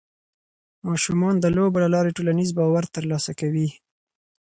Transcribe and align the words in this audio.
ماشومان 0.87 1.35
د 1.39 1.45
لوبو 1.55 1.77
له 1.83 1.89
لارې 1.95 2.15
ټولنیز 2.17 2.49
باور 2.57 2.83
ترلاسه 2.95 3.31
کوي. 3.39 3.67